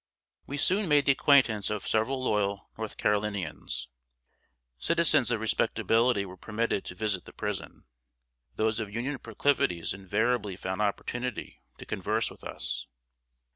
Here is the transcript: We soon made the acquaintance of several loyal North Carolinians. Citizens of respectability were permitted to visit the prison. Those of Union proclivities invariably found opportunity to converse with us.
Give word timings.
We 0.47 0.57
soon 0.57 0.87
made 0.87 1.05
the 1.05 1.11
acquaintance 1.11 1.69
of 1.69 1.87
several 1.87 2.23
loyal 2.23 2.71
North 2.75 2.97
Carolinians. 2.97 3.87
Citizens 4.79 5.29
of 5.29 5.39
respectability 5.39 6.25
were 6.25 6.37
permitted 6.37 6.83
to 6.85 6.95
visit 6.95 7.25
the 7.25 7.31
prison. 7.33 7.83
Those 8.55 8.79
of 8.79 8.91
Union 8.91 9.19
proclivities 9.19 9.93
invariably 9.93 10.55
found 10.55 10.81
opportunity 10.81 11.61
to 11.77 11.85
converse 11.85 12.31
with 12.31 12.43
us. 12.43 12.87